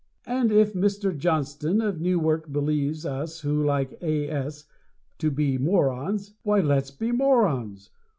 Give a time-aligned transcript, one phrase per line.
[0.25, 1.15] And if Mr.
[1.15, 4.27] Johnston of Newark believes us who like A.
[4.31, 4.65] S.
[5.19, 7.91] to be morons, why let's be morons!